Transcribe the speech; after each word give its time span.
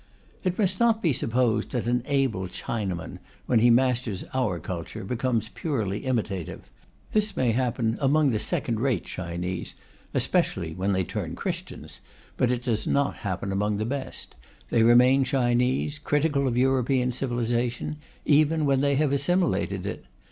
It 0.43 0.57
must 0.57 0.79
not 0.79 1.03
be 1.03 1.13
supposed 1.13 1.69
that 1.73 1.85
an 1.85 2.01
able 2.07 2.47
Chinaman, 2.47 3.19
when 3.45 3.59
he 3.59 3.69
masters 3.69 4.23
our 4.33 4.59
culture, 4.59 5.03
becomes 5.03 5.49
purely 5.49 5.99
imitative. 6.05 6.71
This 7.11 7.37
may 7.37 7.51
happen 7.51 7.99
among 8.01 8.31
the 8.31 8.39
second 8.39 8.79
rate 8.79 9.05
Chinese, 9.05 9.75
especially 10.15 10.73
when 10.73 10.93
they 10.93 11.03
turn 11.03 11.35
Christians, 11.35 11.99
but 12.35 12.51
it 12.51 12.63
does 12.63 12.87
not 12.87 13.17
happen 13.17 13.51
among 13.51 13.77
the 13.77 13.85
best. 13.85 14.33
They 14.71 14.81
remain 14.81 15.23
Chinese, 15.23 15.99
critical 15.99 16.47
of 16.47 16.57
European 16.57 17.11
civilization 17.11 17.97
even 18.25 18.65
when 18.65 18.81
they 18.81 18.95
have 18.95 19.13
assimilated 19.13 19.85
it. 19.85 20.05